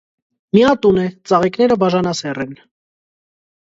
[0.57, 2.57] Միատուն է, ծաղիկները բաժանասեռ են։